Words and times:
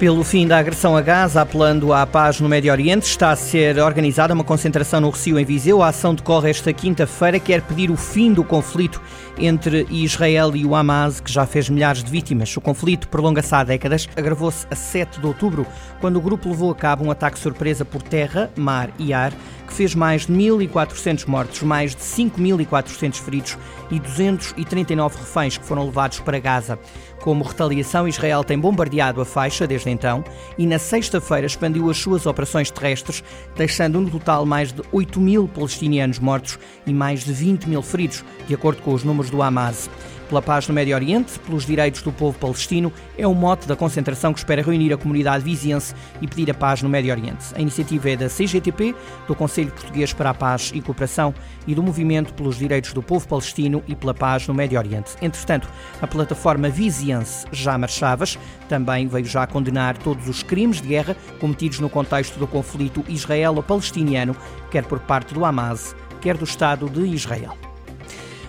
Pelo 0.00 0.24
fim 0.24 0.48
da 0.48 0.56
agressão 0.56 0.96
a 0.96 1.02
Gaza, 1.02 1.42
apelando 1.42 1.92
à 1.92 2.06
paz 2.06 2.40
no 2.40 2.48
Médio 2.48 2.72
Oriente, 2.72 3.02
está 3.02 3.32
a 3.32 3.36
ser 3.36 3.78
organizada 3.78 4.32
uma 4.32 4.42
concentração 4.42 4.98
no 4.98 5.10
Recio 5.10 5.38
em 5.38 5.44
Viseu. 5.44 5.82
A 5.82 5.88
ação 5.88 6.14
decorre 6.14 6.48
esta 6.48 6.72
quinta-feira, 6.72 7.38
quer 7.38 7.60
pedir 7.60 7.90
o 7.90 7.98
fim 7.98 8.32
do 8.32 8.42
conflito 8.42 8.98
entre 9.38 9.86
Israel 9.90 10.56
e 10.56 10.64
o 10.64 10.74
Hamas, 10.74 11.20
que 11.20 11.30
já 11.30 11.44
fez 11.44 11.68
milhares 11.68 12.02
de 12.02 12.10
vítimas. 12.10 12.56
O 12.56 12.62
conflito 12.62 13.08
prolonga-se 13.08 13.54
há 13.54 13.62
décadas, 13.62 14.08
agravou-se 14.16 14.66
a 14.70 14.74
7 14.74 15.20
de 15.20 15.26
outubro, 15.26 15.66
quando 16.00 16.16
o 16.16 16.20
grupo 16.22 16.48
levou 16.48 16.70
a 16.70 16.74
cabo 16.74 17.04
um 17.04 17.10
ataque 17.10 17.38
surpresa 17.38 17.84
por 17.84 18.00
terra, 18.00 18.50
mar 18.56 18.88
e 18.98 19.12
ar, 19.12 19.34
que 19.66 19.74
fez 19.74 19.94
mais 19.94 20.26
de 20.26 20.32
1.400 20.32 21.26
mortos, 21.26 21.62
mais 21.62 21.94
de 21.94 22.00
5.400 22.00 23.20
feridos 23.20 23.58
e 23.90 24.00
239 24.00 25.18
reféns 25.18 25.58
que 25.58 25.64
foram 25.64 25.84
levados 25.84 26.20
para 26.20 26.38
Gaza. 26.38 26.78
Como 27.20 27.44
retaliação, 27.44 28.08
Israel 28.08 28.42
tem 28.42 28.58
bombardeado 28.58 29.20
a 29.20 29.24
faixa 29.26 29.66
desde 29.66 29.89
então 29.90 30.24
e 30.56 30.66
na 30.66 30.78
sexta-feira 30.78 31.46
expandiu 31.46 31.90
as 31.90 31.98
suas 31.98 32.26
operações 32.26 32.70
terrestres, 32.70 33.22
deixando 33.56 34.00
no 34.00 34.10
total 34.10 34.46
mais 34.46 34.72
de 34.72 34.82
8 34.92 35.20
mil 35.20 35.48
palestinianos 35.48 36.18
mortos 36.18 36.58
e 36.86 36.92
mais 36.92 37.24
de 37.24 37.32
20 37.32 37.68
mil 37.68 37.82
feridos, 37.82 38.24
de 38.46 38.54
acordo 38.54 38.82
com 38.82 38.92
os 38.92 39.04
números 39.04 39.30
do 39.30 39.42
Hamas 39.42 39.90
pela 40.30 40.40
paz 40.40 40.68
no 40.68 40.72
Médio 40.72 40.94
Oriente, 40.94 41.40
pelos 41.40 41.66
direitos 41.66 42.02
do 42.02 42.12
povo 42.12 42.38
palestino, 42.38 42.92
é 43.18 43.26
o 43.26 43.34
mote 43.34 43.66
da 43.66 43.74
concentração 43.74 44.32
que 44.32 44.38
espera 44.38 44.62
reunir 44.62 44.92
a 44.92 44.96
comunidade 44.96 45.42
viziense 45.42 45.92
e 46.22 46.28
pedir 46.28 46.48
a 46.52 46.54
paz 46.54 46.82
no 46.82 46.88
Médio 46.88 47.12
Oriente. 47.12 47.46
A 47.56 47.60
iniciativa 47.60 48.10
é 48.10 48.16
da 48.16 48.28
CGTP, 48.28 48.94
do 49.26 49.34
Conselho 49.34 49.72
Português 49.72 50.12
para 50.12 50.30
a 50.30 50.34
Paz 50.34 50.70
e 50.72 50.80
Cooperação 50.80 51.34
e 51.66 51.74
do 51.74 51.82
Movimento 51.82 52.32
pelos 52.32 52.58
Direitos 52.58 52.92
do 52.92 53.02
Povo 53.02 53.26
Palestino 53.26 53.82
e 53.88 53.96
pela 53.96 54.14
Paz 54.14 54.46
no 54.46 54.54
Médio 54.54 54.78
Oriente. 54.78 55.16
Entretanto, 55.20 55.68
a 56.00 56.06
plataforma 56.06 56.68
viziense 56.68 57.44
Jamar 57.50 57.90
Chavas 57.90 58.38
também 58.68 59.08
veio 59.08 59.26
já 59.26 59.48
condenar 59.48 59.98
todos 59.98 60.28
os 60.28 60.44
crimes 60.44 60.80
de 60.80 60.86
guerra 60.86 61.16
cometidos 61.40 61.80
no 61.80 61.90
contexto 61.90 62.38
do 62.38 62.46
conflito 62.46 63.04
israelo-palestiniano, 63.08 64.36
quer 64.70 64.84
por 64.84 65.00
parte 65.00 65.34
do 65.34 65.44
Hamas, 65.44 65.96
quer 66.20 66.36
do 66.36 66.44
Estado 66.44 66.88
de 66.88 67.00
Israel. 67.00 67.69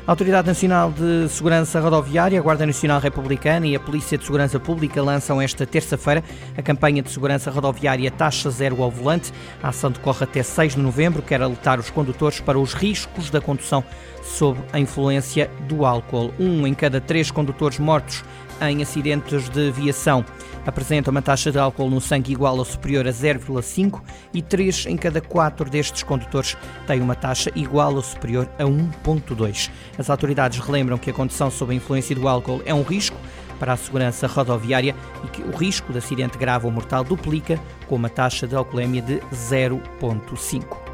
A 0.07 0.11
Autoridade 0.13 0.47
Nacional 0.47 0.91
de 0.91 1.29
Segurança 1.29 1.79
Rodoviária, 1.79 2.39
a 2.39 2.41
Guarda 2.41 2.65
Nacional 2.65 2.99
Republicana 2.99 3.67
e 3.67 3.75
a 3.75 3.79
Polícia 3.79 4.17
de 4.17 4.25
Segurança 4.25 4.59
Pública 4.59 4.99
lançam 4.99 5.39
esta 5.39 5.63
terça-feira 5.63 6.23
a 6.57 6.61
campanha 6.63 7.03
de 7.03 7.11
segurança 7.11 7.51
rodoviária 7.51 8.09
Taxa 8.09 8.49
Zero 8.49 8.81
ao 8.81 8.89
Volante. 8.89 9.31
A 9.61 9.69
ação 9.69 9.91
decorre 9.91 10.23
até 10.23 10.41
6 10.41 10.73
de 10.73 10.81
novembro, 10.81 11.21
quer 11.21 11.39
alertar 11.39 11.79
os 11.79 11.91
condutores 11.91 12.39
para 12.39 12.57
os 12.57 12.73
riscos 12.73 13.29
da 13.29 13.39
condução 13.39 13.83
sob 14.23 14.59
a 14.73 14.79
influência 14.79 15.51
do 15.67 15.85
álcool. 15.85 16.33
Um 16.39 16.65
em 16.65 16.73
cada 16.73 16.99
três 16.99 17.29
condutores 17.29 17.77
mortos 17.77 18.23
em 18.59 18.81
acidentes 18.81 19.49
de 19.49 19.71
viação 19.71 20.25
apresenta 20.65 21.09
uma 21.09 21.21
taxa 21.21 21.51
de 21.51 21.57
álcool 21.57 21.89
no 21.89 21.99
sangue 21.99 22.31
igual 22.31 22.57
ou 22.57 22.65
superior 22.65 23.07
a 23.07 23.11
0,5 23.11 24.01
e 24.33 24.41
3 24.41 24.85
em 24.87 24.97
cada 24.97 25.19
4 25.19 25.69
destes 25.69 26.03
condutores 26.03 26.55
têm 26.85 27.01
uma 27.01 27.15
taxa 27.15 27.51
igual 27.55 27.95
ou 27.95 28.01
superior 28.01 28.47
a 28.59 28.63
1,2. 28.63 29.71
As 29.97 30.09
autoridades 30.09 30.59
relembram 30.59 30.97
que 30.97 31.09
a 31.09 31.13
condução 31.13 31.51
sob 31.51 31.73
a 31.73 31.75
influência 31.75 32.15
do 32.15 32.27
álcool 32.27 32.61
é 32.65 32.73
um 32.73 32.83
risco 32.83 33.17
para 33.59 33.73
a 33.73 33.77
segurança 33.77 34.25
rodoviária 34.25 34.95
e 35.23 35.27
que 35.27 35.43
o 35.43 35.51
risco 35.51 35.91
de 35.91 35.99
acidente 35.99 36.37
grave 36.37 36.65
ou 36.65 36.71
mortal 36.71 37.03
duplica 37.03 37.59
com 37.87 37.95
uma 37.95 38.09
taxa 38.09 38.47
de 38.47 38.55
alcoolemia 38.55 39.01
de 39.01 39.19
0,5. 39.31 40.91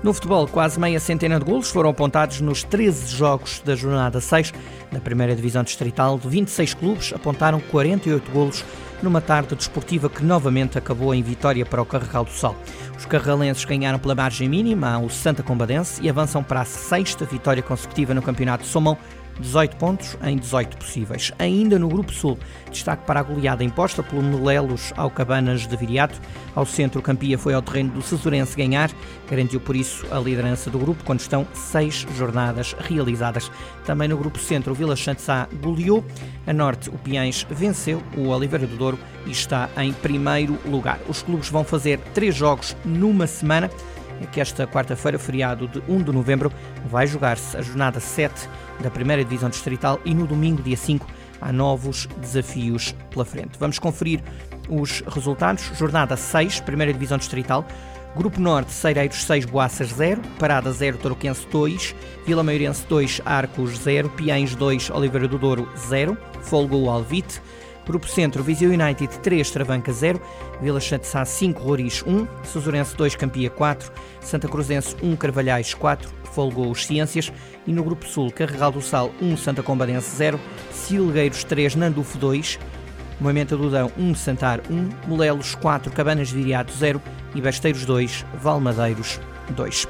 No 0.00 0.14
futebol, 0.14 0.46
quase 0.46 0.78
meia 0.78 1.00
centena 1.00 1.40
de 1.40 1.44
golos 1.44 1.70
foram 1.70 1.90
apontados 1.90 2.40
nos 2.40 2.62
13 2.62 3.16
jogos 3.16 3.60
da 3.64 3.74
jornada 3.74 4.20
6 4.20 4.52
da 4.92 5.00
primeira 5.00 5.34
divisão 5.34 5.64
distrital. 5.64 6.16
De 6.18 6.28
26 6.28 6.74
clubes, 6.74 7.12
apontaram 7.12 7.58
48 7.58 8.30
golos 8.30 8.64
numa 9.02 9.20
tarde 9.20 9.56
desportiva 9.56 10.08
que 10.08 10.24
novamente 10.24 10.78
acabou 10.78 11.12
em 11.12 11.22
vitória 11.22 11.66
para 11.66 11.82
o 11.82 11.86
Carregal 11.86 12.24
do 12.24 12.30
Sol. 12.30 12.54
Os 12.98 13.06
carralenses 13.06 13.64
ganharam 13.64 13.96
pela 13.96 14.14
margem 14.14 14.48
mínima 14.48 14.92
ao 14.92 15.08
Santa 15.08 15.40
Combadense 15.40 16.02
e 16.02 16.10
avançam 16.10 16.42
para 16.42 16.62
a 16.62 16.64
sexta 16.64 17.24
vitória 17.24 17.62
consecutiva 17.62 18.12
no 18.12 18.20
Campeonato 18.20 18.66
Somão 18.66 18.98
18 19.40 19.76
pontos 19.76 20.16
em 20.22 20.36
18 20.36 20.76
possíveis. 20.76 21.32
Ainda 21.38 21.78
no 21.78 21.88
Grupo 21.88 22.12
Sul, 22.12 22.38
destaque 22.70 23.04
para 23.06 23.20
a 23.20 23.22
goleada 23.22 23.64
imposta 23.64 24.02
pelo 24.02 24.22
Melelos 24.22 24.92
ao 24.96 25.10
Cabanas 25.10 25.66
de 25.66 25.76
Viriato. 25.76 26.20
Ao 26.54 26.66
centro, 26.66 27.02
Campia 27.02 27.38
foi 27.38 27.54
ao 27.54 27.62
terreno 27.62 27.90
do 27.90 28.02
Cesurense 28.02 28.56
ganhar, 28.56 28.90
garantiu 29.28 29.60
por 29.60 29.76
isso 29.76 30.06
a 30.10 30.18
liderança 30.18 30.70
do 30.70 30.78
grupo 30.78 31.04
quando 31.04 31.20
estão 31.20 31.46
seis 31.54 32.06
jornadas 32.16 32.74
realizadas. 32.78 33.50
Também 33.84 34.08
no 34.08 34.16
Grupo 34.16 34.38
Centro, 34.38 34.72
o 34.72 34.74
Vila 34.74 34.96
Santissá 34.96 35.48
goleou. 35.62 36.04
A 36.46 36.52
Norte, 36.52 36.90
o 36.90 36.98
Piães 36.98 37.46
venceu 37.50 38.02
o 38.16 38.28
Oliveira 38.28 38.66
do 38.66 38.76
Douro 38.76 38.98
e 39.26 39.30
está 39.30 39.68
em 39.76 39.92
primeiro 39.92 40.58
lugar. 40.66 40.98
Os 41.08 41.22
clubes 41.22 41.48
vão 41.48 41.64
fazer 41.64 41.98
três 42.14 42.34
jogos 42.34 42.76
numa 42.84 43.26
semana 43.26 43.70
é 44.22 44.26
que 44.26 44.40
esta 44.40 44.66
quarta-feira, 44.66 45.18
feriado 45.18 45.68
de 45.68 45.82
1 45.88 46.02
de 46.02 46.12
novembro, 46.12 46.52
vai 46.86 47.06
jogar-se 47.06 47.56
a 47.56 47.62
jornada 47.62 48.00
7 48.00 48.48
da 48.80 48.90
primeira 48.90 49.24
divisão 49.24 49.48
distrital 49.48 50.00
e 50.04 50.14
no 50.14 50.26
domingo, 50.26 50.62
dia 50.62 50.76
5, 50.76 51.06
há 51.40 51.52
novos 51.52 52.06
desafios 52.20 52.94
pela 53.10 53.24
frente. 53.24 53.58
Vamos 53.58 53.78
conferir 53.78 54.22
os 54.68 55.02
resultados. 55.02 55.70
Jornada 55.74 56.16
6, 56.16 56.60
primeira 56.60 56.92
divisão 56.92 57.18
distrital. 57.18 57.66
Grupo 58.16 58.40
Norte, 58.40 58.72
Seireiros 58.72 59.22
6, 59.24 59.44
Boaças 59.44 59.90
0, 59.90 60.20
Parada 60.38 60.72
0, 60.72 60.98
Toroquense 60.98 61.46
2, 61.50 61.94
Vila 62.26 62.42
Maiorense 62.42 62.84
2, 62.88 63.20
Arcos 63.24 63.78
0, 63.78 64.08
Piães 64.10 64.54
2, 64.54 64.90
Oliveira 64.90 65.28
do 65.28 65.38
Douro 65.38 65.68
0, 65.76 66.16
Folgou 66.42 66.90
Alvite, 66.90 67.40
Grupo 67.88 68.06
Centro, 68.06 68.42
Viseu 68.42 68.70
United 68.70 69.18
3, 69.20 69.50
Travanca 69.50 69.90
0, 69.90 70.20
Vila 70.60 70.78
Sá 70.78 71.24
5, 71.24 71.62
Roriz 71.62 72.04
1, 72.06 72.28
Susurense 72.44 72.94
2, 72.94 73.16
Campia 73.16 73.48
4, 73.48 73.90
Santa 74.20 74.46
Cruzense 74.46 74.94
1, 75.02 75.16
Carvalhais 75.16 75.72
4, 75.72 76.06
Folgou 76.34 76.70
os 76.70 76.84
Ciências. 76.84 77.32
E 77.66 77.72
no 77.72 77.82
Grupo 77.82 78.06
Sul, 78.06 78.30
Carregal 78.30 78.70
do 78.70 78.82
Sal 78.82 79.10
1, 79.22 79.38
Santa 79.38 79.62
Combadense 79.62 80.14
0, 80.16 80.38
Silgueiros 80.70 81.44
3, 81.44 81.76
Nandufo 81.76 82.18
2, 82.18 82.58
Moimenta 83.18 83.56
do 83.56 83.70
Dão 83.70 83.90
1, 83.96 84.14
Santar 84.14 84.60
1, 84.70 85.08
Molelos 85.08 85.54
4, 85.54 85.90
Cabanas 85.90 86.28
de 86.28 86.34
Viriato 86.34 86.74
0 86.74 87.00
e 87.34 87.40
Besteiros 87.40 87.86
2, 87.86 88.22
Valmadeiros 88.38 89.18
2. 89.56 89.88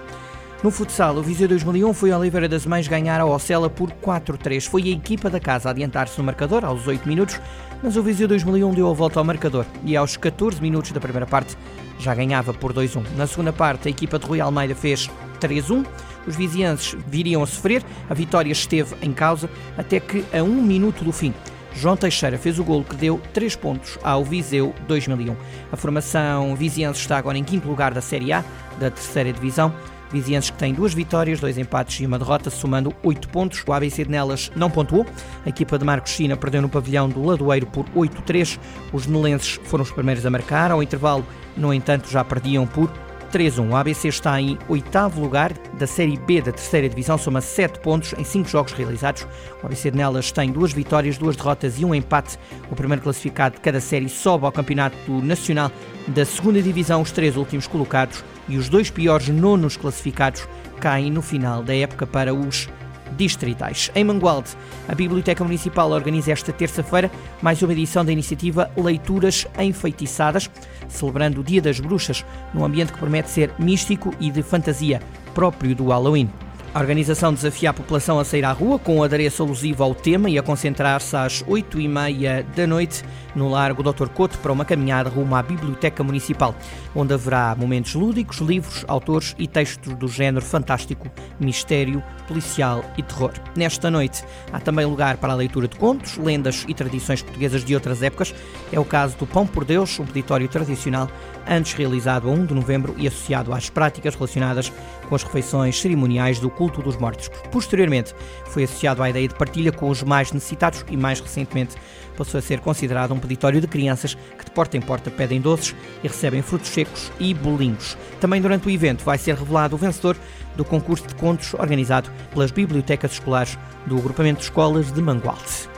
No 0.60 0.72
futsal, 0.72 1.14
o 1.14 1.22
Viseu 1.22 1.46
2001 1.46 1.94
foi 1.94 2.10
a 2.10 2.19
Oliveira 2.19 2.48
das 2.48 2.66
Mães 2.66 2.88
ganhar 2.88 3.20
a 3.20 3.24
Ocela 3.24 3.70
por 3.70 3.92
4-3. 3.92 4.69
Foi 4.69 4.82
a 4.82 4.88
equipa 4.88 5.30
da 5.30 5.38
casa 5.38 5.69
a 5.69 5.70
adiantar-se 5.70 6.19
no 6.19 6.24
marcador 6.24 6.64
aos 6.64 6.84
8 6.84 7.06
minutos, 7.06 7.41
mas 7.80 7.96
o 7.96 8.02
Viseu 8.02 8.26
2001 8.26 8.74
deu 8.74 8.91
a 8.91 8.92
volta 8.92 9.20
ao 9.20 9.24
marcador 9.24 9.64
e 9.84 9.97
aos 9.97 10.16
14 10.16 10.60
minutos 10.60 10.91
da 10.91 10.98
primeira 10.98 11.26
parte 11.26 11.56
já 12.00 12.12
ganhava 12.12 12.52
por 12.52 12.72
2-1. 12.72 13.04
Na 13.16 13.28
segunda 13.28 13.52
parte, 13.52 13.86
a 13.86 13.91
equipa 13.91 14.18
de 14.18 14.26
Rui 14.26 14.41
Almeida 14.41 14.74
fez 14.74 15.08
3-1. 15.41 15.86
Os 16.26 16.34
vizienses 16.34 16.97
viriam 17.06 17.41
a 17.41 17.47
sofrer, 17.47 17.84
a 18.10 18.14
vitória 18.14 18.50
esteve 18.50 18.97
em 19.00 19.12
causa 19.12 19.48
até 19.76 20.00
que 20.00 20.24
a 20.36 20.42
um 20.42 20.60
minuto 20.60 21.04
do 21.04 21.12
fim. 21.12 21.32
João 21.72 21.97
Teixeira 21.97 22.36
fez 22.36 22.58
o 22.58 22.64
golo 22.64 22.82
que 22.82 22.97
deu 22.97 23.20
3 23.32 23.54
pontos 23.54 23.97
ao 24.02 24.24
Viseu 24.24 24.74
2001. 24.88 25.36
A 25.70 25.76
formação 25.76 26.56
viziense 26.56 26.98
está 26.98 27.16
agora 27.16 27.38
em 27.38 27.44
quinto 27.44 27.68
lugar 27.68 27.94
da 27.94 28.00
Série 28.00 28.32
A, 28.32 28.44
da 28.80 28.91
terceira 28.91 29.32
divisão. 29.32 29.72
Vizienses 30.12 30.50
que 30.50 30.56
têm 30.56 30.72
duas 30.72 30.94
vitórias, 30.94 31.41
dois 31.41 31.58
empates 31.58 32.00
e 32.00 32.06
uma 32.06 32.19
derrota, 32.19 32.50
somando 32.50 32.94
oito 33.02 33.28
pontos. 33.28 33.62
O 33.66 33.72
ABC 33.72 34.04
de 34.04 34.10
Nelas 34.10 34.50
não 34.56 34.70
pontuou. 34.70 35.06
A 35.44 35.48
equipa 35.48 35.78
de 35.78 35.84
Marcos 35.84 36.12
China 36.12 36.36
perdeu 36.36 36.62
no 36.62 36.69
pavilhão 36.69 37.08
do 37.08 37.22
Ladoeiro 37.24 37.66
por 37.66 37.84
8-3. 37.91 38.58
Os 38.92 39.06
nelenses 39.06 39.60
foram 39.64 39.84
os 39.84 39.91
primeiros 39.91 40.24
a 40.24 40.30
marcar. 40.30 40.70
Ao 40.70 40.82
intervalo, 40.82 41.26
no 41.56 41.74
entanto, 41.74 42.10
já 42.10 42.24
perdiam 42.24 42.66
por 42.66 42.91
3-1. 43.28 43.71
O 43.71 43.77
ABC 43.77 44.09
está 44.09 44.41
em 44.41 44.59
oitavo 44.69 45.21
lugar 45.21 45.53
da 45.78 45.86
Série 45.86 46.16
B 46.16 46.41
da 46.41 46.53
terceira 46.53 46.89
divisão, 46.89 47.16
soma 47.16 47.41
7 47.41 47.80
pontos 47.80 48.15
em 48.19 48.25
5 48.25 48.48
jogos 48.48 48.72
realizados. 48.72 49.27
O 49.63 49.66
ABC 49.66 49.91
Nelas 49.91 50.33
tem 50.33 50.51
duas 50.51 50.72
vitórias, 50.72 51.19
duas 51.19 51.36
derrotas 51.36 51.78
e 51.78 51.84
um 51.84 51.95
empate. 51.95 52.39
O 52.71 52.75
primeiro 52.75 53.03
classificado 53.03 53.57
de 53.57 53.60
cada 53.60 53.80
série 53.80 54.09
sobe 54.09 54.47
ao 54.47 54.53
campeonato 54.53 54.97
nacional 55.22 55.71
da 56.09 56.25
segunda 56.25 56.63
divisão, 56.63 57.03
os 57.03 57.13
três 57.13 57.36
últimos 57.36 57.66
colocados 57.66 58.25
e 58.48 58.57
os 58.57 58.69
dois 58.69 58.91
piores 58.91 59.28
nonos 59.28 59.77
classificados 59.77 60.48
caem 60.81 61.10
no 61.10 61.21
final 61.21 61.63
da 61.63 61.74
época 61.77 62.07
para 62.07 62.33
os 62.33 62.69
distritais. 63.18 63.91
Em 63.94 64.04
Mangualde, 64.04 64.50
a 64.88 64.94
Biblioteca 64.94 65.44
Municipal 65.44 65.91
organiza 65.91 66.32
esta 66.32 66.53
terça-feira 66.53 67.10
mais 67.42 67.60
uma 67.60 67.72
edição 67.72 68.04
da 68.04 68.12
iniciativa 68.12 68.70
Leituras 68.76 69.47
Enfeitiçadas, 69.59 70.48
celebrando 70.88 71.41
o 71.41 71.44
Dia 71.44 71.60
das 71.60 71.80
Bruxas, 71.80 72.24
num 72.54 72.65
ambiente 72.65 72.92
que 72.92 72.98
promete 72.98 73.28
ser 73.28 73.53
místico 73.59 74.15
e 74.18 74.30
de 74.30 74.42
fantasia, 74.42 75.03
próprio 75.34 75.74
do 75.74 75.88
Halloween. 75.88 76.30
A 76.74 76.80
organização 76.80 77.32
desafia 77.32 77.70
a 77.70 77.72
população 77.72 78.18
a 78.20 78.24
sair 78.24 78.44
à 78.44 78.53
rua 78.53 78.78
com 78.78 78.98
o 78.98 79.03
adereço 79.03 79.42
alusivo 79.42 79.82
ao 79.82 79.94
tema 79.94 80.28
e 80.28 80.38
a 80.38 80.42
concentrar-se 80.42 81.16
às 81.16 81.42
8h30 81.44 82.44
da 82.54 82.66
noite 82.66 83.03
no 83.34 83.48
Largo 83.48 83.82
Dr. 83.82 84.09
Couto 84.09 84.36
para 84.38 84.53
uma 84.53 84.65
caminhada 84.65 85.09
rumo 85.09 85.34
à 85.34 85.42
Biblioteca 85.42 86.04
Municipal, 86.04 86.54
onde 86.94 87.15
haverá 87.15 87.54
momentos 87.56 87.94
lúdicos, 87.94 88.38
livros, 88.38 88.84
autores 88.86 89.34
e 89.38 89.47
textos 89.47 89.94
do 89.94 90.09
género 90.09 90.44
fantástico, 90.44 91.10
mistério, 91.41 92.03
policial 92.26 92.84
e 92.98 93.03
terror. 93.03 93.32
Nesta 93.56 93.91
noite 93.91 94.22
há 94.53 94.60
também 94.60 94.84
lugar 94.84 95.16
para 95.16 95.32
a 95.32 95.36
leitura 95.36 95.68
de 95.68 95.76
contos, 95.76 96.18
lendas 96.18 96.64
e 96.68 96.74
tradições 96.74 97.22
portuguesas 97.22 97.64
de 97.64 97.74
outras 97.74 98.03
épocas. 98.03 98.34
É 98.71 98.78
o 98.78 98.84
caso 98.84 99.16
do 99.16 99.26
Pão 99.26 99.47
por 99.47 99.64
Deus, 99.64 99.98
um 99.98 100.04
peditório 100.04 100.48
tradicional 100.48 101.09
antes 101.48 101.72
realizado 101.72 102.28
a 102.28 102.32
1 102.32 102.47
de 102.47 102.54
novembro 102.54 102.94
e 102.98 103.09
associado 103.09 103.54
às 103.54 103.71
práticas 103.71 104.14
relacionadas 104.14 104.71
com 105.09 105.14
as 105.14 105.22
refeições 105.22 105.80
cerimoniais 105.80 106.38
do 106.38 106.50
culto 106.59 106.83
dos 106.83 106.97
mortos. 106.97 107.31
Posteriormente, 107.53 108.13
foi 108.47 108.65
associado 108.65 109.01
à 109.01 109.09
ideia 109.09 109.28
de 109.28 109.34
partilha 109.34 109.71
com 109.71 109.89
os 109.89 110.03
mais 110.03 110.33
necessitados 110.33 110.84
e, 110.91 110.97
mais 110.97 111.21
recentemente, 111.21 111.77
passou 112.16 112.39
a 112.39 112.43
ser 112.43 112.59
considerado 112.59 113.15
um 113.15 113.19
peditório 113.21 113.60
de 113.60 113.69
crianças 113.69 114.15
que 114.37 114.45
de 114.45 114.51
porta 114.51 114.77
em 114.77 114.81
porta 114.81 115.09
pedem 115.09 115.41
doces 115.41 115.75
e 116.03 116.09
recebem 116.09 116.43
frutos 116.43 116.69
secos 116.69 117.13
e 117.21 117.33
bolinhos. 117.33 117.97
Também 118.21 118.43
durante 118.43 118.66
o 118.66 118.71
evento 118.71 119.05
vai 119.05 119.16
ser 119.16 119.37
revelado 119.37 119.77
o 119.77 119.78
vencedor 119.78 120.16
do 120.57 120.65
concurso 120.65 121.07
de 121.07 121.15
contos 121.15 121.55
organizado 121.55 122.10
pelas 122.33 122.51
bibliotecas 122.51 123.13
escolares 123.13 123.57
do 123.87 123.97
agrupamento 123.97 124.41
de 124.41 124.45
escolas 124.47 124.91
de 124.91 125.01
Mangualde. 125.01 125.69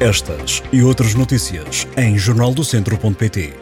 Estas 0.00 0.64
e 0.72 0.82
outras 0.82 1.14
notícias 1.14 1.86
em 1.96 2.18
jornaldocentro.pt 2.18 3.54